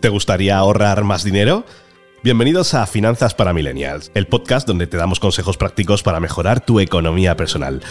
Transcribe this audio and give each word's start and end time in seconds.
¿Te 0.00 0.08
gustaría 0.08 0.58
ahorrar 0.58 1.04
más 1.04 1.24
dinero? 1.24 1.64
Bienvenidos 2.22 2.74
a 2.74 2.86
Finanzas 2.86 3.34
para 3.34 3.52
Millennials, 3.52 4.12
el 4.14 4.28
podcast 4.28 4.66
donde 4.66 4.86
te 4.86 4.96
damos 4.96 5.18
consejos 5.18 5.56
prácticos 5.56 6.02
para 6.02 6.20
mejorar 6.20 6.64
tu 6.64 6.78
economía 6.78 7.36
personal. 7.36 7.82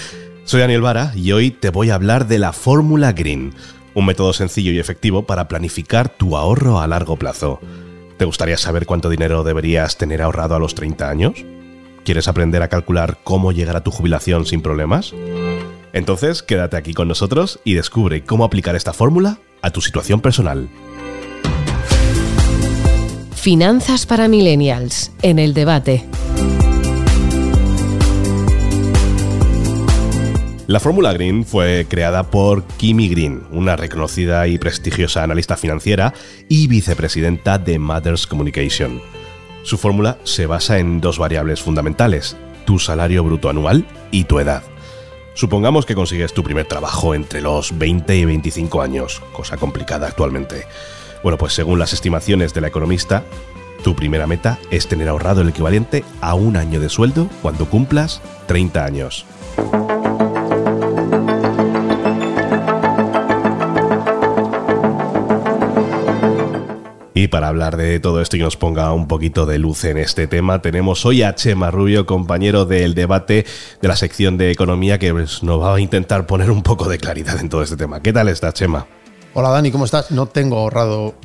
Soy 0.45 0.61
Daniel 0.61 0.81
Vara 0.81 1.11
y 1.15 1.33
hoy 1.33 1.51
te 1.51 1.69
voy 1.69 1.89
a 1.89 1.95
hablar 1.95 2.27
de 2.27 2.39
la 2.39 2.53
Fórmula 2.53 3.11
Green, 3.11 3.53
un 3.93 4.05
método 4.05 4.31
sencillo 4.31 4.71
y 4.71 4.79
efectivo 4.79 5.23
para 5.23 5.49
planificar 5.49 6.07
tu 6.09 6.37
ahorro 6.37 6.79
a 6.79 6.87
largo 6.87 7.17
plazo. 7.17 7.59
¿Te 8.17 8.25
gustaría 8.25 8.57
saber 8.57 8.85
cuánto 8.85 9.09
dinero 9.09 9.43
deberías 9.43 9.97
tener 9.97 10.21
ahorrado 10.21 10.55
a 10.55 10.59
los 10.59 10.75
30 10.75 11.09
años? 11.09 11.33
¿Quieres 12.05 12.27
aprender 12.27 12.61
a 12.61 12.69
calcular 12.69 13.19
cómo 13.23 13.51
llegar 13.51 13.75
a 13.75 13.83
tu 13.83 13.91
jubilación 13.91 14.45
sin 14.45 14.61
problemas? 14.61 15.13
Entonces, 15.91 16.41
quédate 16.41 16.77
aquí 16.77 16.93
con 16.93 17.09
nosotros 17.09 17.59
y 17.65 17.73
descubre 17.73 18.23
cómo 18.23 18.45
aplicar 18.45 18.77
esta 18.77 18.93
fórmula 18.93 19.39
a 19.61 19.71
tu 19.71 19.81
situación 19.81 20.21
personal. 20.21 20.69
Finanzas 23.41 24.05
para 24.05 24.27
Millennials, 24.27 25.11
en 25.23 25.39
el 25.39 25.55
debate. 25.55 26.05
La 30.67 30.79
Fórmula 30.79 31.11
Green 31.11 31.43
fue 31.43 31.87
creada 31.89 32.29
por 32.29 32.63
Kimi 32.77 33.09
Green, 33.09 33.41
una 33.51 33.75
reconocida 33.75 34.47
y 34.47 34.59
prestigiosa 34.59 35.23
analista 35.23 35.57
financiera 35.57 36.13
y 36.49 36.67
vicepresidenta 36.67 37.57
de 37.57 37.79
Matters 37.79 38.27
Communication. 38.27 39.01
Su 39.63 39.79
fórmula 39.79 40.19
se 40.23 40.45
basa 40.45 40.77
en 40.77 41.01
dos 41.01 41.17
variables 41.17 41.63
fundamentales, 41.63 42.37
tu 42.65 42.77
salario 42.77 43.23
bruto 43.23 43.49
anual 43.49 43.87
y 44.11 44.25
tu 44.25 44.37
edad. 44.37 44.61
Supongamos 45.33 45.87
que 45.87 45.95
consigues 45.95 46.33
tu 46.33 46.43
primer 46.43 46.67
trabajo 46.67 47.15
entre 47.15 47.41
los 47.41 47.75
20 47.75 48.15
y 48.15 48.23
25 48.23 48.83
años, 48.83 49.19
cosa 49.33 49.57
complicada 49.57 50.05
actualmente. 50.05 50.67
Bueno, 51.23 51.37
pues 51.37 51.53
según 51.53 51.79
las 51.79 51.93
estimaciones 51.93 52.53
de 52.53 52.61
la 52.61 52.67
economista, 52.67 53.23
tu 53.83 53.95
primera 53.95 54.27
meta 54.27 54.59
es 54.71 54.87
tener 54.87 55.07
ahorrado 55.07 55.41
el 55.41 55.49
equivalente 55.49 56.03
a 56.19 56.33
un 56.33 56.57
año 56.57 56.79
de 56.79 56.89
sueldo 56.89 57.29
cuando 57.41 57.65
cumplas 57.65 58.21
30 58.47 58.85
años. 58.85 59.25
Y 67.13 67.27
para 67.27 67.49
hablar 67.49 67.77
de 67.77 67.99
todo 67.99 68.19
esto 68.19 68.35
y 68.37 68.39
nos 68.39 68.57
ponga 68.57 68.91
un 68.93 69.07
poquito 69.07 69.45
de 69.45 69.59
luz 69.59 69.83
en 69.83 69.97
este 69.97 70.25
tema, 70.25 70.63
tenemos 70.63 71.05
hoy 71.05 71.21
a 71.21 71.35
Chema 71.35 71.69
Rubio, 71.69 72.07
compañero 72.07 72.65
del 72.65 72.95
debate 72.95 73.45
de 73.79 73.87
la 73.87 73.95
sección 73.95 74.39
de 74.39 74.49
economía, 74.49 74.97
que 74.97 75.11
pues, 75.11 75.43
nos 75.43 75.61
va 75.61 75.75
a 75.75 75.79
intentar 75.79 76.25
poner 76.25 76.49
un 76.49 76.63
poco 76.63 76.89
de 76.89 76.97
claridad 76.97 77.39
en 77.39 77.49
todo 77.49 77.61
este 77.61 77.77
tema. 77.77 78.01
¿Qué 78.01 78.11
tal 78.11 78.27
está, 78.27 78.51
Chema? 78.53 78.87
Hola 79.33 79.49
Dani, 79.49 79.71
¿cómo 79.71 79.85
estás? 79.85 80.11
No 80.11 80.25
tengo 80.27 80.57
ahorrado 80.57 81.15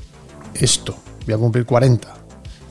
esto. 0.54 0.96
Voy 1.26 1.34
a 1.34 1.38
cumplir 1.38 1.66
40. 1.66 2.08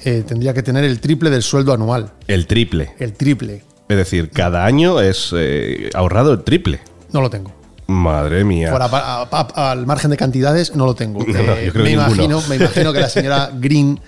Eh, 0.04 0.24
tendría 0.26 0.54
que 0.54 0.64
tener 0.64 0.84
el 0.84 1.00
triple 1.00 1.30
del 1.30 1.44
sueldo 1.44 1.74
anual. 1.74 2.14
El 2.28 2.48
triple. 2.48 2.94
El 3.00 3.14
triple. 3.14 3.64
Es 3.90 3.98
decir, 3.98 4.30
cada 4.32 4.66
año 4.66 5.00
es 5.02 5.32
eh, 5.36 5.90
ahorrado 5.94 6.32
el 6.34 6.44
triple. 6.44 6.80
No 7.12 7.22
lo 7.22 7.30
tengo. 7.30 7.52
Madre 7.88 8.44
mía. 8.44 8.74
A- 8.74 9.28
a- 9.32 9.72
al 9.72 9.86
margen 9.86 10.10
de 10.12 10.18
cantidades, 10.18 10.76
no 10.76 10.86
lo 10.86 10.96
tengo. 10.96 11.20
Eh, 11.28 11.72
me, 11.76 11.92
imagino, 11.92 12.42
me 12.48 12.56
imagino 12.56 12.94
que 12.94 13.00
la 13.00 13.10
señora 13.10 13.52
Green 13.60 14.00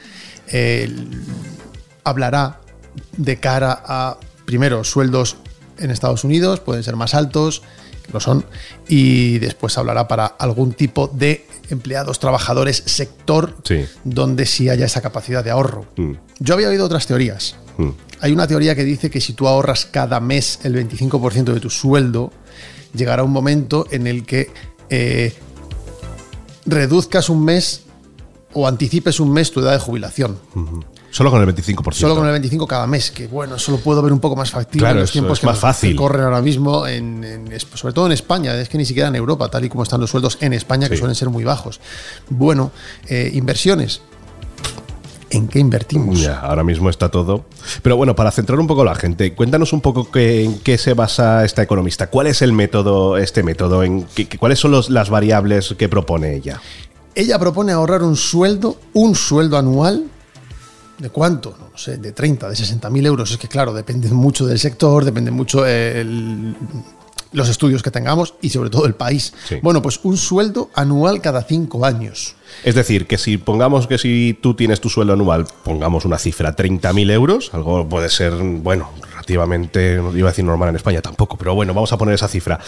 hablará 2.04 2.62
de 3.18 3.38
cara 3.40 3.82
a, 3.86 4.18
primero, 4.46 4.84
sueldos 4.84 5.36
en 5.78 5.92
Estados 5.92 6.24
Unidos, 6.24 6.60
pueden 6.62 6.84
ser 6.84 6.96
más 6.96 7.14
altos, 7.14 7.62
lo 8.14 8.20
son, 8.20 8.46
y 8.88 9.40
después 9.40 9.78
hablará 9.78 10.08
para 10.08 10.26
algún 10.26 10.74
tipo 10.74 11.08
de 11.08 11.46
empleados, 11.70 12.20
trabajadores, 12.20 12.84
sector, 12.86 13.56
Sí. 13.64 13.86
donde 14.04 14.46
sí 14.46 14.70
haya 14.70 14.86
esa 14.86 15.02
capacidad 15.02 15.44
de 15.44 15.52
ahorro. 15.52 15.86
Mm. 15.98 16.14
Yo 16.40 16.54
había 16.54 16.70
oído 16.70 16.86
otras 16.86 17.08
teorías. 17.08 17.56
Mm. 17.78 17.90
Hay 18.22 18.32
una 18.32 18.48
teoría 18.48 18.76
que 18.76 18.84
dice 18.84 19.10
que 19.10 19.22
si 19.22 19.34
tú 19.34 19.48
ahorras 19.48 19.86
cada 19.86 20.20
mes 20.20 20.60
el 20.64 20.74
25% 20.74 21.54
de 21.54 21.60
tu 21.60 21.70
sueldo, 21.70 22.32
llegará 22.96 23.24
un 23.24 23.32
momento 23.32 23.86
en 23.92 24.08
el 24.08 24.26
que 24.26 24.50
eh, 24.90 25.34
reduzcas 26.66 27.30
un 27.30 27.44
mes 27.44 27.84
o 28.54 28.68
anticipes 28.68 29.20
un 29.20 29.32
mes 29.32 29.52
tu 29.52 29.60
edad 29.60 29.74
de 29.74 29.80
jubilación. 29.80 30.40
Solo 31.10 31.32
con 31.32 31.42
el 31.42 31.48
25%. 31.56 31.94
Solo 31.94 32.16
con 32.16 32.26
el 32.26 32.32
25 32.32 32.68
cada 32.68 32.86
mes, 32.86 33.12
que 33.12 33.28
bueno, 33.28 33.56
eso 33.56 33.72
lo 33.72 33.78
puedo 33.80 34.02
ver 34.02 34.12
un 34.14 34.20
poco 34.20 34.36
más 34.36 34.52
factible 34.52 34.80
Claro, 34.82 34.96
en 35.00 35.02
los 35.02 35.12
tiempos 35.12 35.38
es 35.38 35.40
que, 35.42 35.46
más 35.48 35.56
nos- 35.56 35.62
fácil. 35.62 35.92
que 35.92 35.96
corren 35.96 36.24
ahora 36.24 36.42
mismo, 36.42 36.86
en, 36.86 37.50
sobre 37.74 37.94
todo 37.94 38.06
en 38.08 38.12
España, 38.12 38.54
es 38.56 38.70
que 38.70 38.78
ni 38.78 38.86
siquiera 38.86 39.08
en 39.10 39.16
Europa, 39.16 39.50
tal 39.50 39.66
y 39.66 39.70
como 39.70 39.84
están 39.84 40.00
los 40.02 40.10
sueldos 40.12 40.38
en 40.42 40.54
España, 40.54 40.90
que 40.90 40.98
suelen 40.98 41.16
ser 41.16 41.30
muy 41.30 41.44
bajos. 41.44 41.80
Bueno, 42.30 42.72
eh, 43.08 43.32
inversiones. 43.34 44.02
¿En 45.30 45.50
qué 45.50 45.60
invertimos? 45.60 46.22
Ya, 46.22 46.40
ahora 46.40 46.64
mismo 46.64 46.90
está 46.90 47.10
todo. 47.10 47.46
Pero 47.82 47.98
bueno, 47.98 48.16
para 48.16 48.32
centrar 48.32 48.60
un 48.60 48.68
poco 48.68 48.84
a 48.84 48.86
la 48.86 48.96
gente, 48.96 49.34
cuéntanos 49.34 49.74
un 49.74 49.82
poco 49.82 50.10
qué- 50.10 50.46
en 50.46 50.60
qué 50.60 50.78
se 50.78 50.94
basa 50.94 51.44
esta 51.44 51.62
economista. 51.62 52.08
¿Cuál 52.10 52.28
es 52.28 52.42
el 52.42 52.54
método, 52.54 53.18
este 53.18 53.44
método? 53.44 53.84
En 53.84 54.04
qué- 54.16 54.28
qué- 54.30 54.38
¿Cuáles 54.38 54.60
son 54.60 54.72
los- 54.72 54.90
las 54.90 55.10
variables 55.10 55.76
que 55.78 55.90
propone 55.90 56.34
ella? 56.36 56.62
Ella 57.14 57.38
propone 57.40 57.74
ahorrar 57.74 58.04
un 58.04 58.16
sueldo, 58.16 58.80
un 58.94 59.16
sueldo 59.16 59.58
anual. 59.58 60.06
¿De 60.98 61.10
cuánto? 61.10 61.56
No 61.60 61.70
lo 61.72 61.78
sé, 61.78 61.98
de 61.98 62.12
30, 62.12 62.50
de 62.50 62.56
60 62.56 62.90
mil 62.90 63.06
euros. 63.06 63.30
Es 63.32 63.38
que, 63.38 63.48
claro, 63.48 63.74
depende 63.74 64.10
mucho 64.10 64.46
del 64.48 64.58
sector, 64.60 65.06
depende 65.06 65.30
mucho 65.32 65.66
eh, 65.68 66.02
el- 66.02 66.56
los 67.34 67.50
estudios 67.50 67.84
que 67.84 67.92
tengamos 67.92 68.36
y 68.42 68.50
sobre 68.50 68.70
todo 68.70 68.86
el 68.86 68.96
país. 68.96 69.34
Sí. 69.48 69.58
Bueno, 69.62 69.82
pues 69.82 70.00
un 70.04 70.16
sueldo 70.18 70.70
anual 70.74 71.22
cada 71.22 71.44
cinco 71.44 71.86
años. 71.86 72.36
Es 72.64 72.74
decir, 72.74 73.06
que 73.06 73.18
si 73.18 73.38
pongamos 73.38 73.86
que 73.86 73.98
si 73.98 74.40
tú 74.42 74.54
tienes 74.54 74.80
tu 74.80 74.90
sueldo 74.90 75.14
anual, 75.14 75.46
pongamos 75.64 76.06
una 76.06 76.18
cifra 76.18 76.56
30.000 76.56 77.12
euros, 77.12 77.52
algo 77.54 77.88
puede 77.88 78.10
ser, 78.10 78.32
bueno, 78.34 78.90
relativamente, 79.12 79.98
no 79.98 80.18
iba 80.18 80.30
a 80.30 80.32
decir 80.32 80.46
normal 80.46 80.70
en 80.70 80.78
España 80.78 81.02
tampoco, 81.02 81.38
pero 81.38 81.54
bueno, 81.54 81.74
vamos 81.74 81.92
a 81.92 81.98
poner 81.98 82.16
esa 82.16 82.30
cifra. 82.30 82.60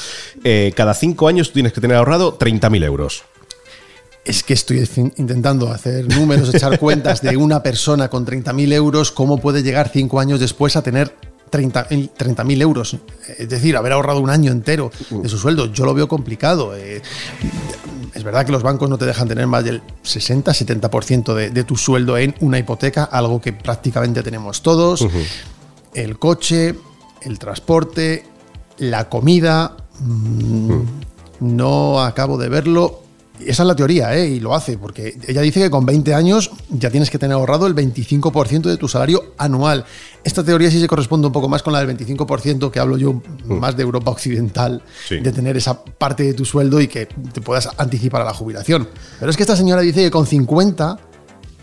Eh, 0.44 0.73
cada 0.75 0.94
cinco 0.94 1.28
años 1.29 1.47
tú 1.47 1.53
tienes 1.53 1.72
que 1.73 1.79
tener 1.81 1.96
ahorrado 1.96 2.38
30.000 2.38 2.84
euros. 2.84 3.23
Es 4.25 4.44
que 4.44 4.53
estoy 4.53 4.88
intentando 5.18 5.72
hacer 5.72 6.07
números, 6.07 6.53
echar 6.53 6.78
cuentas 6.80 7.22
de 7.22 7.35
una 7.38 7.63
persona 7.63 8.09
con 8.09 8.25
30.000 8.25 8.74
euros, 8.74 9.12
cómo 9.12 9.38
puede 9.40 9.63
llegar 9.63 9.90
cinco 9.91 10.19
años 10.19 10.40
después 10.40 10.75
a 10.75 10.81
tener 10.84 11.16
30.000 11.52 12.12
30.000 12.16 12.62
euros. 12.62 12.97
Es 13.38 13.50
decir, 13.50 13.75
haber 13.75 13.94
ahorrado 13.94 14.19
un 14.19 14.29
año 14.29 14.52
entero 14.52 14.91
de 15.09 15.28
su 15.29 15.38
sueldo. 15.38 15.72
Yo 15.72 15.85
lo 15.85 15.94
veo 15.96 16.08
complicado. 16.08 16.75
Eh, 16.75 17.02
es 18.13 18.24
verdad 18.24 18.46
que 18.46 18.52
los 18.52 18.62
bancos 18.62 18.90
no 18.90 18.97
te 19.00 19.06
dejan 19.06 19.28
tener 19.28 19.47
más 19.47 19.63
del 19.63 19.81
60-70% 20.03 21.34
de, 21.34 21.50
de 21.50 21.63
tu 21.63 21.75
sueldo 21.75 22.18
en 22.18 22.35
una 22.41 22.59
hipoteca, 22.59 23.06
algo 23.06 23.41
que 23.41 23.53
prácticamente 23.53 24.22
tenemos 24.22 24.62
todos. 24.62 25.08
El 25.96 26.19
coche, 26.19 26.75
el 27.24 27.40
transporte, 27.40 28.25
la 28.78 29.09
comida. 29.09 29.75
mm, 30.02 30.81
No 31.40 32.02
acabo 32.02 32.38
de 32.38 32.50
verlo. 32.50 33.02
Esa 33.46 33.64
es 33.64 33.68
la 33.68 33.76
teoría, 33.76 34.16
¿eh? 34.16 34.28
y 34.28 34.40
lo 34.40 34.54
hace, 34.54 34.78
porque 34.78 35.18
ella 35.28 35.42
dice 35.42 35.62
que 35.62 35.70
con 35.70 35.86
20 35.86 36.14
años 36.14 36.52
ya 36.70 36.90
tienes 36.90 37.10
que 37.10 37.18
tener 37.18 37.36
ahorrado 37.36 37.68
el 37.68 37.76
25% 37.76 38.64
de 38.64 38.78
tu 38.78 38.88
salario 38.88 39.34
anual. 39.38 39.86
Esta 40.24 40.44
teoría 40.44 40.70
sí 40.70 40.80
se 40.80 40.88
corresponde 40.88 41.28
un 41.28 41.34
poco 41.34 41.48
más 41.48 41.64
con 41.64 41.72
la 41.74 41.84
del 41.84 41.98
25% 41.98 42.70
que 42.72 42.80
hablo 42.80 42.98
yo 42.98 43.22
más 43.46 43.78
de 43.78 43.84
Europa 43.84 44.12
Occidental, 44.12 44.82
Sí. 45.08 45.20
de 45.20 45.32
tener 45.32 45.56
esa 45.58 45.84
parte 45.84 46.24
de 46.24 46.34
tu 46.34 46.44
sueldo 46.46 46.82
y 46.82 46.88
que 46.88 47.06
te 47.06 47.40
puedas 47.42 47.70
anticipar 47.78 48.22
a 48.22 48.26
la 48.26 48.34
jubilación. 48.34 48.88
Pero 49.20 49.32
es 49.32 49.38
que 49.38 49.44
esta 49.44 49.56
señora 49.56 49.82
dice 49.82 50.02
que 50.04 50.12
con 50.12 50.26
50 50.28 50.98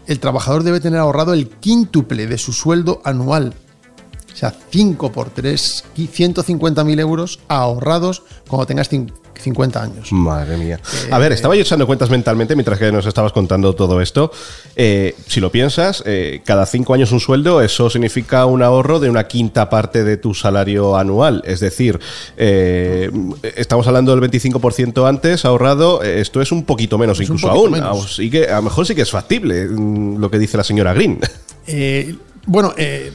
el 0.06 0.20
trabajador 0.20 0.62
debe 0.62 0.80
tener 0.80 1.00
ahorrado 1.00 1.32
el 1.34 1.48
quíntuple 1.48 2.26
de 2.26 2.38
su 2.38 2.52
sueldo 2.52 3.00
anual. 3.04 3.54
O 4.36 4.38
sea, 4.38 4.52
5 4.70 5.12
por 5.12 5.30
3, 5.30 5.84
150.000 5.96 7.00
euros 7.00 7.38
ahorrados 7.48 8.22
cuando 8.46 8.66
tengas 8.66 8.92
cin- 8.92 9.10
50 9.38 9.82
años. 9.82 10.12
Madre 10.12 10.58
mía. 10.58 10.78
A 11.10 11.18
ver, 11.18 11.32
estaba 11.32 11.54
yo 11.54 11.62
echando 11.62 11.86
cuentas 11.86 12.10
mentalmente 12.10 12.54
mientras 12.54 12.78
que 12.78 12.92
nos 12.92 13.06
estabas 13.06 13.32
contando 13.32 13.74
todo 13.74 14.00
esto. 14.02 14.30
Eh, 14.76 15.14
si 15.26 15.40
lo 15.40 15.50
piensas, 15.50 16.02
eh, 16.06 16.42
cada 16.44 16.66
cinco 16.66 16.92
años 16.92 17.12
un 17.12 17.20
sueldo, 17.20 17.62
eso 17.62 17.88
significa 17.88 18.44
un 18.46 18.62
ahorro 18.62 19.00
de 19.00 19.08
una 19.08 19.24
quinta 19.26 19.70
parte 19.70 20.04
de 20.04 20.16
tu 20.18 20.34
salario 20.34 20.96
anual. 20.98 21.42
Es 21.46 21.60
decir, 21.60 21.98
eh, 22.36 23.10
estamos 23.56 23.86
hablando 23.86 24.14
del 24.14 24.20
25% 24.30 25.06
antes 25.08 25.44
ahorrado, 25.46 26.02
eh, 26.02 26.20
esto 26.20 26.40
es 26.42 26.52
un 26.52 26.64
poquito 26.64 26.98
menos, 26.98 27.18
Es 27.20 27.24
incluso 27.24 27.48
poquito 27.48 27.62
aún. 27.64 27.72
menos. 27.72 28.04
Así 28.12 28.30
que 28.30 28.48
a 28.48 28.56
lo 28.56 28.62
mejor 28.62 28.86
sí 28.86 28.94
que 28.94 29.02
es 29.02 29.10
factible 29.10 29.64
mm, 29.66 30.18
lo 30.18 30.30
que 30.30 30.38
dice 30.38 30.56
la 30.58 30.64
señora 30.64 30.92
Green. 30.94 31.20
Eh, 31.66 32.14
bueno, 32.46 32.72
eh, 32.76 33.12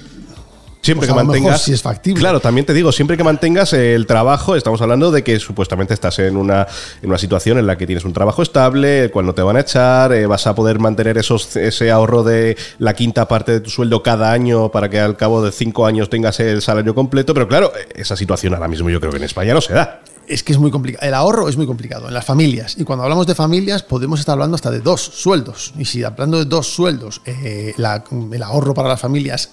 Siempre 0.81 1.07
Pues 1.07 1.16
que 1.19 1.24
mantengas. 1.25 1.62
sí 1.62 1.74
es 1.74 1.81
factible. 1.81 2.19
Claro, 2.19 2.39
también 2.39 2.66
te 2.66 2.74
digo, 2.74 2.92
siempre 2.92 3.16
que 3.16 3.24
mantengas 3.24 3.72
el 3.74 4.07
trabajo, 4.07 4.56
estamos 4.56 4.81
hablando 4.81 5.12
de 5.12 5.24
que 5.24 5.39
supuestamente 5.39 5.94
estás 5.94 6.18
en 6.19 6.36
una, 6.38 6.66
en 7.04 7.10
una 7.10 7.19
situación 7.19 7.60
en 7.60 7.68
la 7.68 7.78
que 7.78 7.86
tienes 7.86 8.04
un 8.04 8.13
trabajo 8.13 8.42
estable, 8.42 9.04
el 9.04 9.12
cual 9.12 9.28
no 9.28 9.33
te 9.36 9.44
van 9.44 9.57
a 9.57 9.60
echar, 9.60 10.12
eh, 10.12 10.25
vas 10.25 10.48
a 10.48 10.56
poder 10.56 10.80
mantener 10.80 11.19
esos, 11.19 11.56
ese 11.56 11.92
ahorro 11.92 12.24
de 12.24 12.57
la 12.80 12.95
quinta 12.95 13.28
parte 13.28 13.51
de 13.51 13.60
tu 13.60 13.69
sueldo 13.69 14.01
cada 14.01 14.31
año 14.31 14.69
para 14.72 14.89
que 14.89 15.00
al 15.00 15.16
cabo 15.18 15.44
de 15.44 15.51
cinco 15.51 15.86
años 15.86 16.10
tengas 16.10 16.39
el 16.39 16.63
salario 16.63 16.95
completo. 16.95 17.33
Pero 17.36 17.48
claro, 17.48 17.72
esa 17.94 18.16
situación 18.16 18.56
ahora 18.56 18.68
mismo 18.68 18.89
yo 18.89 19.00
creo 19.00 19.12
que 19.12 19.18
en 19.18 19.24
España 19.25 19.54
no 19.54 19.62
se 19.62 19.74
da. 19.74 20.01
es 20.28 20.44
que 20.44 20.54
es 20.54 20.57
muy 20.57 20.72
complicado. 20.72 21.06
El 21.07 21.13
ahorro 21.13 21.48
es 21.50 21.57
muy 21.57 21.68
complicado 21.68 22.07
en 22.07 22.13
las 22.13 22.25
familias. 22.25 22.75
Y 22.80 22.86
cuando 22.86 23.04
hablamos 23.04 23.28
de 23.28 23.36
familias, 23.36 23.83
podemos 23.83 24.19
estar 24.19 24.33
hablando 24.33 24.56
hasta 24.56 24.72
de 24.72 24.80
dos 24.80 25.01
sueldos. 25.01 25.74
Y 25.78 25.86
si 25.86 26.04
hablando 26.04 26.38
de 26.39 26.45
dos 26.45 26.68
sueldos, 26.74 27.22
eh, 27.25 27.74
la- 27.78 28.04
el 28.31 28.42
ahorro 28.44 28.74
para 28.74 28.88
las 28.89 29.00
familias 29.01 29.51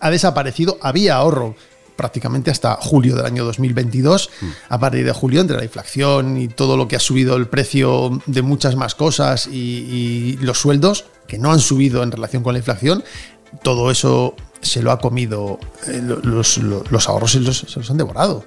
ha 0.00 0.10
desaparecido, 0.10 0.78
había 0.82 1.16
ahorro 1.16 1.54
prácticamente 1.96 2.50
hasta 2.50 2.76
julio 2.76 3.14
del 3.14 3.26
año 3.26 3.44
2022. 3.44 4.30
A 4.70 4.78
partir 4.80 5.04
de 5.04 5.12
julio, 5.12 5.40
entre 5.42 5.56
la 5.58 5.64
inflación 5.64 6.38
y 6.38 6.48
todo 6.48 6.76
lo 6.76 6.88
que 6.88 6.96
ha 6.96 7.00
subido 7.00 7.36
el 7.36 7.46
precio 7.46 8.22
de 8.26 8.40
muchas 8.42 8.74
más 8.76 8.94
cosas 8.94 9.46
y, 9.46 9.52
y 9.52 10.36
los 10.40 10.58
sueldos, 10.58 11.04
que 11.26 11.38
no 11.38 11.52
han 11.52 11.60
subido 11.60 12.02
en 12.02 12.10
relación 12.10 12.42
con 12.42 12.54
la 12.54 12.58
inflación, 12.58 13.04
todo 13.62 13.90
eso 13.90 14.34
se 14.62 14.82
lo 14.82 14.92
ha 14.92 14.98
comido, 14.98 15.58
eh, 15.88 16.00
lo- 16.02 16.20
los, 16.20 16.56
los- 16.58 16.90
los 16.90 17.08
ahorros 17.08 17.32
se 17.32 17.40
los, 17.40 17.58
se 17.58 17.78
los 17.80 17.90
han 17.90 17.96
devorado. 17.98 18.44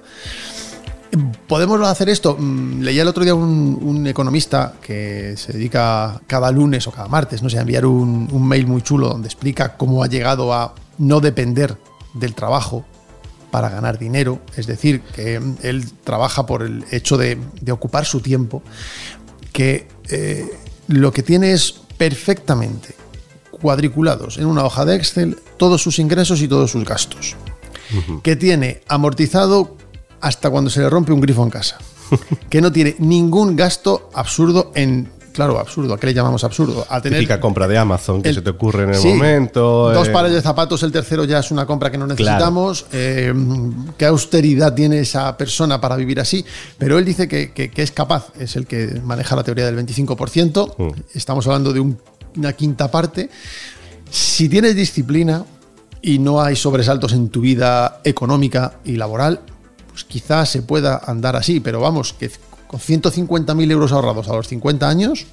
¿Podemos 1.46 1.80
hacer 1.86 2.08
esto? 2.08 2.36
Mm, 2.38 2.80
Leía 2.80 3.02
el 3.02 3.08
otro 3.08 3.24
día 3.24 3.34
un, 3.34 3.78
un 3.80 4.06
economista 4.06 4.74
que 4.80 5.34
se 5.36 5.52
dedica 5.52 6.20
cada 6.26 6.50
lunes 6.50 6.86
o 6.86 6.92
cada 6.92 7.08
martes, 7.08 7.42
no 7.42 7.50
sé, 7.50 7.58
a 7.58 7.62
enviar 7.62 7.86
un, 7.86 8.28
un 8.30 8.48
mail 8.48 8.66
muy 8.66 8.82
chulo 8.82 9.08
donde 9.08 9.28
explica 9.28 9.76
cómo 9.76 10.02
ha 10.02 10.06
llegado 10.08 10.52
a 10.52 10.74
no 10.98 11.20
depender 11.20 11.76
del 12.14 12.34
trabajo 12.34 12.84
para 13.50 13.68
ganar 13.68 13.98
dinero. 13.98 14.40
Es 14.56 14.66
decir, 14.66 15.00
que 15.00 15.40
él 15.62 15.92
trabaja 16.02 16.44
por 16.46 16.62
el 16.62 16.84
hecho 16.90 17.16
de, 17.16 17.38
de 17.60 17.72
ocupar 17.72 18.04
su 18.04 18.20
tiempo, 18.20 18.62
que 19.52 19.86
eh, 20.10 20.50
lo 20.88 21.12
que 21.12 21.22
tiene 21.22 21.52
es 21.52 21.72
perfectamente 21.96 22.94
cuadriculados 23.50 24.38
en 24.38 24.46
una 24.46 24.64
hoja 24.64 24.84
de 24.84 24.96
Excel 24.96 25.38
todos 25.56 25.82
sus 25.82 25.98
ingresos 25.98 26.42
y 26.42 26.48
todos 26.48 26.72
sus 26.72 26.84
gastos 26.84 27.36
que 28.22 28.34
tiene 28.34 28.82
amortizado 28.88 29.76
hasta 30.24 30.50
cuando 30.50 30.70
se 30.70 30.80
le 30.80 30.88
rompe 30.90 31.12
un 31.12 31.20
grifo 31.20 31.42
en 31.42 31.50
casa, 31.50 31.76
que 32.50 32.60
no 32.60 32.72
tiene 32.72 32.96
ningún 32.98 33.54
gasto 33.56 34.08
absurdo 34.14 34.72
en, 34.74 35.08
claro, 35.32 35.58
absurdo, 35.58 35.94
¿a 35.94 35.98
qué 36.00 36.06
le 36.06 36.14
llamamos 36.14 36.44
absurdo? 36.44 36.86
A 36.88 37.00
tener 37.00 37.18
Típica 37.18 37.40
compra 37.40 37.66
de 37.68 37.76
Amazon 37.76 38.22
que 38.22 38.30
el- 38.30 38.34
se 38.36 38.42
te 38.42 38.50
ocurre 38.50 38.84
en 38.84 38.90
el 38.90 38.94
Sí, 38.96 39.08
momento. 39.08 39.92
Dos 39.92 40.08
eh, 40.08 40.10
pares 40.12 40.32
de 40.32 40.40
zapatos, 40.40 40.82
el 40.82 40.92
tercero 40.92 41.24
ya 41.24 41.40
es 41.40 41.50
una 41.50 41.66
compra 41.66 41.90
que 41.90 41.98
no 41.98 42.06
necesitamos. 42.06 42.86
eh, 42.92 43.34
¿Qué 43.98 44.06
austeridad 44.06 44.74
tiene 44.74 45.00
esa 45.00 45.36
persona 45.36 45.80
para 45.80 45.96
vivir 45.96 46.20
así? 46.20 46.44
Pero 46.78 46.98
él 46.98 47.04
dice 47.04 47.28
que, 47.28 47.52
que- 47.52 47.70
que 47.70 47.82
es 47.82 47.90
capaz, 47.92 48.28
es 48.38 48.56
el 48.56 48.66
que 48.66 49.00
maneja 49.04 49.36
la 49.36 49.42
teoría 49.44 49.66
del 49.66 49.76
25%. 49.76 50.74
Mm. 50.78 50.88
Estamos 51.14 51.46
hablando 51.46 51.72
de 51.72 51.80
un- 51.80 51.98
una 52.36 52.52
quinta 52.52 52.90
parte. 52.90 53.28
Si 54.10 54.48
tienes 54.48 54.74
disciplina 54.76 55.44
y 56.00 56.18
no 56.18 56.40
hay 56.40 56.54
sobresaltos 56.56 57.12
en 57.12 57.28
tu 57.30 57.40
vida 57.40 58.00
económica 58.04 58.74
y 58.84 58.96
laboral, 58.96 59.40
pues 59.94 60.02
quizás 60.02 60.50
se 60.50 60.60
pueda 60.60 61.00
andar 61.06 61.36
así. 61.36 61.60
Pero 61.60 61.80
vamos, 61.80 62.12
que 62.12 62.28
con 62.66 62.80
150.000 62.80 63.70
euros 63.70 63.92
ahorrados 63.92 64.28
a 64.28 64.32
los 64.32 64.48
50 64.48 64.88
años, 64.88 65.26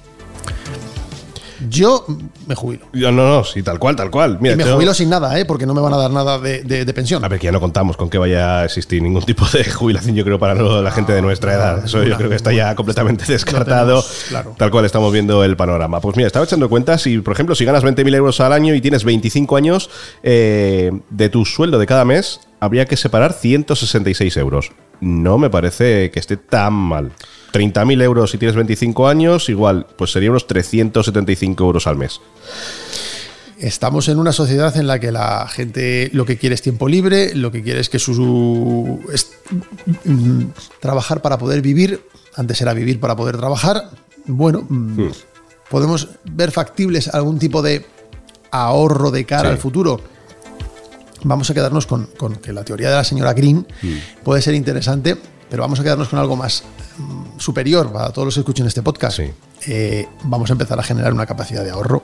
yo 1.68 2.04
me 2.46 2.54
jubilo. 2.54 2.86
No, 2.92 3.12
no, 3.12 3.28
no, 3.36 3.44
sí, 3.44 3.62
tal 3.62 3.78
cual, 3.78 3.96
tal 3.96 4.10
cual. 4.10 4.38
Mira, 4.40 4.54
Y 4.54 4.56
me 4.58 4.64
yo- 4.64 4.74
jubilo 4.74 4.94
sin 4.94 5.08
nada, 5.10 5.38
¿eh? 5.38 5.44
porque 5.44 5.66
no 5.66 5.74
me 5.74 5.80
van 5.80 5.92
a 5.94 5.96
dar 5.96 6.10
nada 6.10 6.38
de, 6.38 6.62
de- 6.62 6.84
de 6.84 6.94
pensión. 6.94 7.24
A 7.24 7.28
ver, 7.28 7.38
que 7.38 7.46
ya 7.46 7.52
no 7.52 7.60
contamos 7.60 7.96
con 7.96 8.08
que 8.10 8.18
vaya 8.18 8.60
a 8.60 8.64
existir 8.64 9.02
ningún 9.02 9.22
tipo 9.24 9.44
de 9.52 9.64
jubilación, 9.70 10.14
yo 10.14 10.24
creo, 10.24 10.38
para 10.38 10.54
no- 10.54 10.82
la 10.82 10.90
gente 10.90 11.12
de 11.12 11.22
nuestra 11.22 11.54
edad. 11.54 11.84
Eso 11.84 12.02
yo 12.02 12.16
creo 12.16 12.28
que 12.30 12.36
está 12.36 12.52
ya 12.52 12.74
completamente 12.74 13.24
descartado, 13.26 14.02
tenemos, 14.02 14.24
claro. 14.28 14.54
tal 14.58 14.70
cual 14.70 14.84
estamos 14.84 15.12
viendo 15.12 15.42
el 15.44 15.56
panorama. 15.56 16.00
Pues 16.00 16.16
mira, 16.16 16.26
estaba 16.26 16.44
echando 16.44 16.68
cuentas 16.68 17.06
y, 17.06 17.18
por 17.18 17.32
ejemplo, 17.34 17.54
si 17.54 17.64
ganas 17.64 17.84
20.000 17.84 18.14
euros 18.14 18.40
al 18.40 18.52
año 18.52 18.74
y 18.74 18.80
tienes 18.80 19.04
25 19.04 19.56
años, 19.56 19.90
eh, 20.22 20.90
de 21.10 21.28
tu 21.28 21.44
sueldo 21.44 21.78
de 21.78 21.86
cada 21.86 22.04
mes, 22.04 22.40
habría 22.60 22.84
que 22.86 22.96
separar 22.96 23.32
166 23.32 24.36
euros. 24.36 24.70
No 25.02 25.36
me 25.36 25.50
parece 25.50 26.12
que 26.12 26.20
esté 26.20 26.36
tan 26.36 26.72
mal. 26.74 27.10
30.000 27.52 28.02
euros 28.02 28.30
si 28.30 28.38
tienes 28.38 28.54
25 28.54 29.08
años, 29.08 29.48
igual, 29.48 29.84
pues 29.98 30.12
sería 30.12 30.30
unos 30.30 30.46
375 30.46 31.64
euros 31.64 31.88
al 31.88 31.96
mes. 31.96 32.20
Estamos 33.58 34.08
en 34.08 34.18
una 34.18 34.32
sociedad 34.32 34.76
en 34.76 34.86
la 34.86 35.00
que 35.00 35.10
la 35.10 35.46
gente 35.48 36.08
lo 36.12 36.24
que 36.24 36.38
quiere 36.38 36.54
es 36.54 36.62
tiempo 36.62 36.88
libre, 36.88 37.34
lo 37.34 37.50
que 37.50 37.62
quiere 37.64 37.80
es 37.80 37.88
que 37.88 37.98
su 37.98 39.00
es, 39.12 39.32
mm, 40.04 40.44
trabajar 40.80 41.20
para 41.20 41.36
poder 41.36 41.62
vivir, 41.62 42.04
antes 42.36 42.60
era 42.60 42.72
vivir 42.72 43.00
para 43.00 43.16
poder 43.16 43.36
trabajar. 43.36 43.90
Bueno, 44.26 44.64
mm, 44.68 45.08
podemos 45.68 46.10
ver 46.24 46.52
factibles 46.52 47.08
algún 47.08 47.40
tipo 47.40 47.60
de 47.60 47.84
ahorro 48.52 49.10
de 49.10 49.24
cara 49.24 49.48
Sí. 49.48 49.48
al 49.48 49.58
futuro. 49.58 50.00
Vamos 51.24 51.50
a 51.50 51.54
quedarnos 51.54 51.86
con, 51.86 52.06
con 52.18 52.36
que 52.36 52.52
la 52.52 52.64
teoría 52.64 52.90
de 52.90 52.96
la 52.96 53.04
señora 53.04 53.32
Green 53.32 53.66
puede 54.24 54.42
ser 54.42 54.54
interesante, 54.54 55.16
pero 55.48 55.62
vamos 55.62 55.78
a 55.80 55.82
quedarnos 55.82 56.08
con 56.08 56.18
algo 56.18 56.36
más 56.36 56.64
mm, 56.98 57.38
superior 57.38 57.92
para 57.92 58.10
todos 58.10 58.26
los 58.26 58.34
que 58.34 58.40
escuchen 58.40 58.66
este 58.66 58.82
podcast. 58.82 59.18
Sí. 59.18 59.30
Eh, 59.66 60.08
vamos 60.24 60.50
a 60.50 60.54
empezar 60.54 60.78
a 60.78 60.82
generar 60.82 61.12
una 61.12 61.24
capacidad 61.26 61.62
de 61.62 61.70
ahorro 61.70 62.02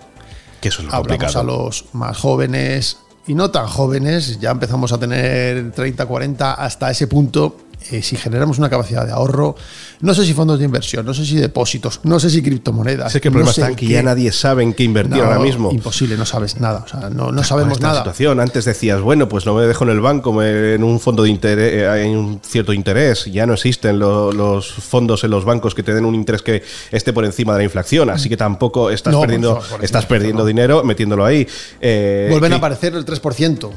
Que 0.61 0.69
eso 0.69 0.83
es 0.83 0.87
lo 0.89 0.95
hablamos 0.95 1.09
complicado. 1.09 1.41
a 1.41 1.43
los 1.43 1.87
más 1.93 2.17
jóvenes 2.17 2.99
y 3.27 3.35
no 3.35 3.51
tan 3.51 3.67
jóvenes, 3.67 4.39
ya 4.41 4.51
empezamos 4.51 4.93
a 4.93 4.99
tener 4.99 5.73
30, 5.73 6.07
40, 6.07 6.55
hasta 6.55 6.91
ese 6.91 7.07
punto, 7.09 7.57
eh, 7.91 8.03
si 8.03 8.17
generamos 8.17 8.59
una 8.59 8.69
capacidad 8.71 9.05
de 9.07 9.13
ahorro, 9.13 9.55
no 10.01 10.15
sé 10.15 10.25
si 10.25 10.35
fondos 10.35 10.59
de 10.59 10.65
inversión, 10.65 11.05
no 11.07 11.15
sé 11.15 11.25
si 11.25 11.37
depósitos, 11.37 12.01
no 12.05 12.21
sé 12.21 12.31
si 12.31 12.43
criptomonedas. 12.43 13.13
Sé 13.13 13.21
que 13.21 13.29
el 13.29 13.33
no 13.35 13.39
problema 13.39 13.53
sé 13.53 13.61
está 13.63 13.71
en 13.71 13.77
que 13.77 13.87
ya 13.87 14.03
nadie 14.03 14.31
sabe 14.33 14.63
en 14.63 14.73
qué 14.75 14.85
invertir 14.85 15.17
No, 15.19 15.25
ahora 15.25 15.39
mismo. 15.39 15.71
Imposible, 15.73 16.17
no 16.17 16.25
sabes 16.27 16.61
nada, 16.61 16.85
o 16.85 16.89
sea, 16.89 17.09
no, 17.11 17.27
no 17.27 17.33
¿Cuál 17.33 17.45
sabemos 17.45 17.81
nada. 17.81 17.99
situación? 17.99 18.41
Antes 18.41 18.65
decías, 18.65 19.01
bueno, 19.01 19.29
pues 19.29 19.47
no 19.47 19.55
me 19.55 19.63
dejo 19.63 19.85
en 19.85 19.91
el 19.91 20.01
banco, 20.01 20.33
me- 20.33 20.75
en 20.75 20.85
un 20.85 21.01
fondo 21.01 21.23
de 21.23 21.31
interés, 21.31 21.73
eh, 21.75 21.89
hay 21.89 22.15
un 22.15 22.41
cierto 22.45 22.73
interés. 22.73 23.25
Ya 23.27 23.47
no 23.47 23.55
existen 23.55 23.99
lo- 23.99 24.33
los 24.33 24.71
fondos 24.73 25.25
en 25.25 25.31
los 25.31 25.45
bancos 25.45 25.75
que 25.75 25.83
te 25.83 25.95
den 25.95 26.05
un 26.05 26.15
interés 26.15 26.43
que 26.43 26.63
esté 26.93 27.13
por 27.13 27.25
encima 27.25 27.53
de 27.55 27.59
la 27.59 27.65
inflación, 27.65 28.11
así 28.11 28.29
que 28.29 28.37
tampoco 28.37 28.91
estás 28.91 29.13
No, 29.13 29.21
perdiendo, 29.21 29.61
favor, 29.61 29.85
estás 29.85 30.07
perdiendo 30.07 30.45
dinero 30.45 30.85
metiéndolo 30.85 31.25
ahí. 31.25 31.47
Eh, 31.81 32.27
Vuelven 32.31 32.53
a 32.53 32.57
aparecer 32.57 32.95
el 32.95 33.05
3%. 33.05 33.71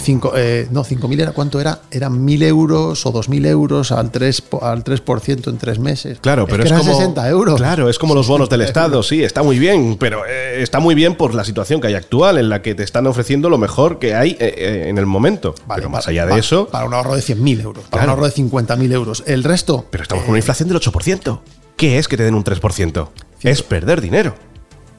Cinco, 0.00 0.32
eh, 0.36 0.68
no, 0.70 0.84
5.000 0.84 1.20
era 1.20 1.32
cuánto 1.32 1.60
era? 1.60 1.80
Eran 1.90 2.24
1.000 2.26 2.42
euros 2.44 3.04
o 3.06 3.12
2.000 3.12 3.46
euros 3.46 3.92
al 3.92 4.12
3%, 4.12 4.42
po- 4.42 4.64
al 4.64 4.84
3% 4.84 5.48
en 5.50 5.58
tres 5.58 5.78
meses. 5.78 6.18
Claro, 6.20 6.46
pero 6.46 6.58
que 6.58 6.64
es, 6.64 6.70
eran 6.72 6.80
como 6.84 6.96
60 6.98 7.28
euros. 7.28 7.56
Claro, 7.56 7.88
es 7.88 7.98
como 7.98 8.14
los 8.14 8.28
bonos 8.28 8.48
del 8.48 8.60
60 8.60 8.80
Estado, 8.84 9.02
sí, 9.02 9.22
está 9.22 9.42
muy 9.42 9.58
bien, 9.58 9.96
pero 9.98 10.22
eh, 10.28 10.62
está 10.62 10.80
muy 10.80 10.94
bien 10.94 11.16
por 11.16 11.34
la 11.34 11.44
situación 11.44 11.80
que 11.80 11.86
hay 11.88 11.94
actual, 11.94 12.38
en 12.38 12.48
la 12.48 12.62
que 12.62 12.74
te 12.74 12.82
están 12.82 13.06
ofreciendo 13.06 13.48
lo 13.50 13.58
mejor 13.58 13.98
que 13.98 14.14
hay 14.14 14.36
eh, 14.40 14.86
en 14.88 14.98
el 14.98 15.06
momento. 15.06 15.54
Vale, 15.66 15.80
pero 15.82 15.90
más 15.90 16.04
para- 16.04 16.22
allá 16.22 16.26
de 16.34 16.40
eso, 16.40 16.66
Para 16.68 16.86
un 16.86 16.94
ahorro 16.94 17.14
de 17.16 17.22
100.000 17.22 17.60
euros, 17.62 17.84
para 17.84 18.02
Claro. 18.04 18.04
un 18.04 18.10
ahorro 18.10 18.26
de 18.26 18.32
50.000 18.34 18.92
euros. 18.92 19.22
El 19.26 19.44
resto, 19.44 19.86
pero 19.90 20.02
estamos 20.02 20.24
con 20.24 20.30
una 20.30 20.38
inflación 20.38 20.68
del 20.68 20.78
8%. 20.80 21.40
¿Qué 21.76 21.98
es 21.98 22.06
que 22.08 22.16
te 22.16 22.22
den 22.22 22.34
un 22.34 22.44
3%? 22.44 23.08
Es 23.42 23.62
perder 23.62 24.00
dinero. 24.00 24.34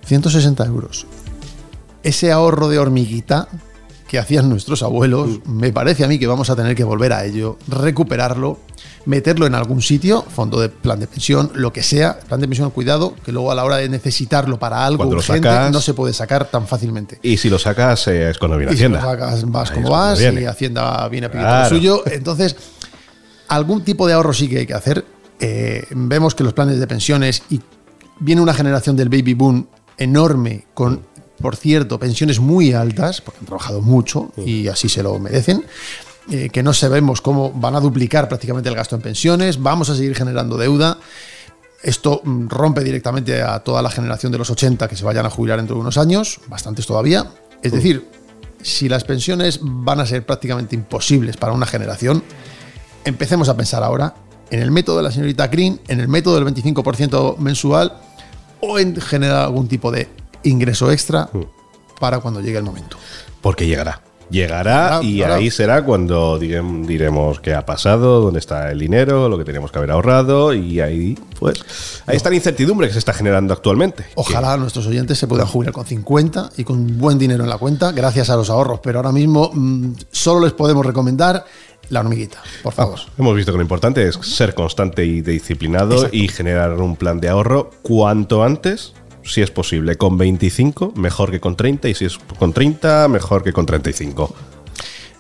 160 0.06 0.65
euros. 0.65 1.06
Ese 2.03 2.31
ahorro 2.31 2.67
de 2.69 2.77
hormiguita 2.77 3.48
que 4.07 4.19
hacían 4.19 4.47
nuestros 4.50 4.83
abuelos, 4.83 5.39
me 5.47 5.71
parece 5.74 6.03
a 6.03 6.07
mí 6.07 6.19
que 6.19 6.27
vamos 6.27 6.50
a 6.50 6.55
tener 6.55 6.75
que 6.75 6.83
volver 6.83 7.12
a 7.13 7.25
ello, 7.25 7.57
recuperarlo, 7.67 8.59
meterlo 9.05 9.47
en 9.47 9.55
algún 9.55 9.81
sitio, 9.81 10.21
fondo 10.24 10.59
de 10.59 10.69
plan 10.69 11.00
de 11.00 11.07
pensión, 11.07 11.51
lo 11.55 11.74
que 11.74 11.81
sea, 11.81 12.19
plan 12.19 12.39
de 12.39 12.47
pensión, 12.47 12.69
cuidado, 12.69 13.15
que 13.25 13.31
luego 13.31 13.51
a 13.51 13.55
la 13.55 13.63
hora 13.63 13.77
de 13.77 13.89
necesitarlo 13.89 14.59
para 14.59 14.85
algo 14.85 14.97
Cuando 15.00 15.15
urgente 15.17 15.47
sacas- 15.50 15.71
no 15.71 15.81
se 15.81 15.93
puede 15.95 16.13
sacar 16.13 16.45
tan 16.50 16.67
fácilmente. 16.67 17.19
Y 17.24 17.38
si 17.38 17.50
lo 17.50 17.57
sacas, 17.57 18.07
eh, 18.07 18.29
es 18.29 18.38
cuando 18.38 18.57
viene 18.57 18.74
Y 18.74 18.75
si 18.77 18.83
Hacienda. 18.83 19.01
lo 19.01 19.09
sacas, 19.09 19.50
vas 19.51 19.71
Ahí 19.71 19.75
como 19.77 19.89
vas 19.89 20.19
viene. 20.19 20.41
y 20.41 20.45
Hacienda 20.45 21.07
viene 21.09 21.27
a 21.27 21.31
pedir 21.31 21.45
Claro. 21.45 21.63
lo 21.63 21.69
suyo. 21.75 22.03
Entonces, 22.05 22.55
algún 23.47 23.83
tipo 23.83 24.07
de 24.07 24.13
ahorro 24.13 24.33
sí 24.33 24.47
que 24.47 24.59
hay 24.59 24.65
que 24.67 24.74
hacer. 24.74 25.03
Eh, 25.39 25.83
vemos 25.91 26.33
que 26.35 26.43
los 26.43 26.53
planes 26.53 26.79
de 26.79 26.88
pensiones 26.88 27.43
y 27.50 27.59
viene 28.19 28.41
una 28.41 28.53
generación 28.53 28.95
del 28.95 29.09
baby 29.09 29.33
boom 29.33 29.67
enorme 29.97 30.65
con, 30.74 31.01
por 31.39 31.56
cierto, 31.56 32.00
pensiones 32.00 32.39
muy 32.39 32.74
altas, 32.74 33.22
porque 33.22 33.39
han 33.39 33.46
trabajado 33.46 33.82
mucho 33.82 34.32
y 34.38 34.68
así 34.68 34.89
se 34.89 35.04
lo 35.04 35.20
merecen. 35.20 35.63
eh, 36.32 36.50
que 36.50 36.63
no 36.63 36.74
sabemos 36.74 37.22
cómo 37.22 37.51
van 37.51 37.75
a 37.75 37.80
duplicar 37.80 38.27
prácticamente 38.27 38.68
el 38.68 38.75
gasto 38.75 38.96
en 38.96 39.01
pensiones, 39.01 39.62
vamos 39.62 39.89
a 39.92 39.96
seguir 39.96 40.15
generando 40.15 40.58
deuda. 40.58 40.98
Esto 41.84 42.22
mm, 42.24 42.48
rompe 42.48 42.84
directamente 42.84 43.44
a 43.44 43.60
toda 43.60 43.84
la 43.84 43.92
generación 43.92 44.32
de 44.32 44.39
los 44.39 44.50
80 44.50 44.88
que 44.88 44.96
se 44.96 45.06
vayan 45.06 45.25
a 45.27 45.30
jubilar 45.30 45.58
dentro 45.58 45.75
de 45.75 45.82
unos 45.82 45.98
años, 46.00 46.39
bastantes 46.48 46.88
todavía. 46.88 47.27
Es 47.62 47.72
decir, 47.72 48.08
si 48.62 48.89
las 48.89 49.04
pensiones 49.04 49.60
van 49.62 50.00
a 50.00 50.06
ser 50.08 50.25
prácticamente 50.25 50.75
imposibles 50.75 51.38
para 51.38 51.54
una 51.54 51.68
generación, 51.68 52.24
empecemos 53.04 53.48
a 53.48 53.56
pensar 53.56 53.84
ahora 53.84 54.15
en 54.50 54.62
el 54.62 54.72
método 54.72 54.98
de 54.98 55.04
la 55.04 55.12
señorita 55.12 55.48
Green, 55.48 55.80
en 55.88 56.00
el 56.00 56.08
método 56.08 56.44
del 56.44 56.54
25% 56.54 57.38
mensual 57.38 57.94
o 58.62 58.80
en 58.80 59.00
generar 59.00 59.44
algún 59.44 59.68
tipo 59.68 59.92
de 59.92 60.10
ingreso 60.45 60.91
extra 60.91 61.29
para 61.99 62.19
cuando 62.19 62.41
llegue 62.41 62.57
el 62.57 62.63
momento. 62.63 62.97
Porque 63.41 63.67
llegará. 63.67 64.01
Llegará 64.31 64.99
Llegará, 64.99 65.03
y 65.03 65.13
llegará. 65.13 65.35
ahí 65.35 65.51
será 65.51 65.85
cuando 65.85 66.39
direm- 66.39 66.87
diremos 66.87 67.39
qué 67.39 67.53
ha 67.53 67.63
pasado, 67.63 68.21
dónde 68.21 68.39
está 68.39 68.71
el 68.71 68.79
dinero, 68.79 69.29
lo 69.29 69.37
que 69.37 69.43
teníamos 69.45 69.71
que 69.71 69.77
haber 69.77 69.91
ahorrado 69.91 70.51
y 70.51 70.79
ahí, 70.79 71.15
pues, 71.39 72.01
ahí 72.07 72.17
está 72.17 72.31
la 72.31 72.35
incertidumbre 72.35 72.87
que 72.87 72.93
se 72.93 72.99
está 72.99 73.13
generando 73.13 73.53
actualmente. 73.53 74.03
Ojalá 74.15 74.57
nuestros 74.57 74.87
oyentes 74.87 75.19
se 75.19 75.27
puedan 75.27 75.45
jubilar 75.45 75.73
con 75.73 75.85
50 75.85 76.49
y 76.57 76.63
con 76.63 76.97
buen 76.97 77.19
dinero 77.19 77.43
en 77.43 77.51
la 77.51 77.59
cuenta, 77.59 77.91
gracias 77.91 78.31
a 78.31 78.35
los 78.35 78.49
ahorros. 78.49 78.79
Pero 78.81 78.97
ahora 78.97 79.11
mismo 79.11 79.51
mm, 79.53 79.91
solo 80.11 80.43
les 80.45 80.53
podemos 80.53 80.83
recomendar 80.83 81.45
la 81.89 81.99
hormiguita, 81.99 82.39
por 82.63 82.73
favor. 82.73 82.97
hemos 83.19 83.35
visto 83.35 83.51
que 83.51 83.57
lo 83.59 83.61
importante 83.61 84.07
es 84.07 84.15
ser 84.15 84.55
constante 84.55 85.05
y 85.05 85.21
disciplinado 85.21 86.09
y 86.11 86.29
generar 86.29 86.73
un 86.81 86.95
plan 86.95 87.19
de 87.19 87.29
ahorro 87.29 87.69
cuanto 87.83 88.43
antes, 88.43 88.93
si 89.25 89.41
es 89.41 89.51
posible. 89.51 89.98
Con 89.98 90.17
25, 90.17 90.94
mejor 90.96 91.32
que 91.32 91.39
con 91.39 91.55
30, 91.55 91.89
y 91.89 91.96
si 91.96 92.05
es 92.05 92.17
con 92.39 92.53
30, 92.53 93.08
mejor 93.08 93.44
que 93.44 93.51
con 93.51 93.65
35. 93.65 94.34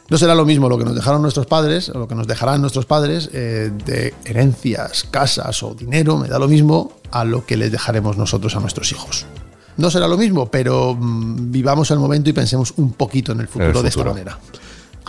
No 0.07 0.17
será 0.17 0.35
lo 0.35 0.45
mismo 0.45 0.69
lo 0.69 0.77
que 0.77 0.85
nos 0.85 0.93
dejaron 0.93 1.21
nuestros 1.21 1.47
padres, 1.47 1.89
o 1.89 1.97
lo 1.97 2.07
que 2.07 2.13
nos 2.13 2.27
dejarán 2.27 2.61
nuestros 2.61 2.85
padres, 2.85 3.29
eh, 3.33 3.71
de 3.85 4.13
herencias, 4.25 5.05
casas 5.09 5.63
o 5.63 5.73
dinero, 5.73 6.17
me 6.17 6.27
da 6.27 6.37
lo 6.37 6.47
mismo 6.47 6.93
a 7.11 7.25
lo 7.25 7.45
que 7.45 7.57
les 7.57 7.71
dejaremos 7.71 8.15
nosotros 8.15 8.55
a 8.55 8.59
nuestros 8.59 8.91
hijos. 8.91 9.25
No 9.77 9.89
será 9.89 10.07
lo 10.07 10.17
mismo, 10.17 10.45
pero 10.45 10.95
mm, 10.95 11.51
vivamos 11.51 11.89
el 11.89 11.97
momento 11.97 12.29
y 12.29 12.33
pensemos 12.33 12.73
un 12.77 12.93
poquito 12.93 13.31
en 13.31 13.41
el 13.41 13.47
futuro, 13.47 13.81
de 13.81 13.89
esta 13.89 14.03
manera. 14.03 14.39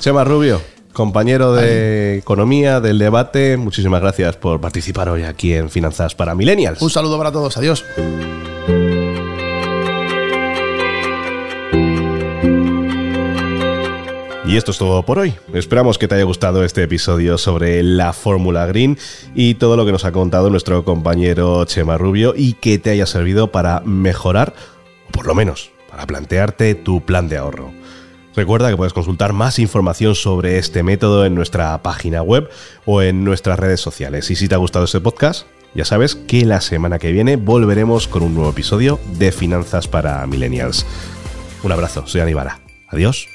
Chema 0.00 0.24
Rubio, 0.24 0.62
compañero 0.94 1.52
de 1.52 2.16
economía, 2.16 2.80
del 2.80 2.98
debate, 2.98 3.58
muchísimas 3.58 4.00
gracias 4.00 4.36
por 4.36 4.60
participar 4.62 5.10
hoy 5.10 5.24
aquí 5.24 5.52
en 5.52 5.68
Finanzas 5.68 6.14
para 6.14 6.34
Millennials. 6.34 6.80
Un 6.80 6.90
saludo 6.90 7.18
para 7.18 7.30
todos, 7.30 7.56
adiós. 7.58 7.84
Y 14.46 14.56
esto 14.56 14.70
es 14.70 14.78
todo 14.78 15.02
por 15.02 15.18
hoy. 15.18 15.34
Esperamos 15.54 15.98
que 15.98 16.06
te 16.06 16.14
haya 16.14 16.22
gustado 16.22 16.62
este 16.62 16.84
episodio 16.84 17.36
sobre 17.36 17.82
la 17.82 18.12
Fórmula 18.12 18.64
Green 18.66 18.96
y 19.34 19.54
todo 19.54 19.76
lo 19.76 19.84
que 19.84 19.90
nos 19.90 20.04
ha 20.04 20.12
contado 20.12 20.50
nuestro 20.50 20.84
compañero 20.84 21.64
Chema 21.64 21.98
Rubio 21.98 22.32
y 22.36 22.52
que 22.52 22.78
te 22.78 22.90
haya 22.90 23.06
servido 23.06 23.50
para 23.50 23.80
mejorar, 23.80 24.54
o 25.08 25.10
por 25.10 25.26
lo 25.26 25.34
menos, 25.34 25.72
para 25.90 26.06
plantearte 26.06 26.76
tu 26.76 27.00
plan 27.04 27.28
de 27.28 27.38
ahorro. 27.38 27.72
Recuerda 28.36 28.70
que 28.70 28.76
puedes 28.76 28.92
consultar 28.92 29.32
más 29.32 29.58
información 29.58 30.14
sobre 30.14 30.58
este 30.58 30.84
método 30.84 31.26
en 31.26 31.34
nuestra 31.34 31.82
página 31.82 32.22
web 32.22 32.48
o 32.84 33.02
en 33.02 33.24
nuestras 33.24 33.58
redes 33.58 33.80
sociales. 33.80 34.30
Y 34.30 34.36
si 34.36 34.46
te 34.46 34.54
ha 34.54 34.58
gustado 34.58 34.84
este 34.84 35.00
podcast, 35.00 35.48
ya 35.74 35.84
sabes 35.84 36.14
que 36.14 36.44
la 36.44 36.60
semana 36.60 37.00
que 37.00 37.10
viene 37.10 37.34
volveremos 37.34 38.06
con 38.06 38.22
un 38.22 38.34
nuevo 38.34 38.50
episodio 38.50 39.00
de 39.18 39.32
Finanzas 39.32 39.88
para 39.88 40.24
Millennials. 40.28 40.86
Un 41.64 41.72
abrazo, 41.72 42.06
soy 42.06 42.20
Aníbara. 42.20 42.60
Adiós. 42.88 43.26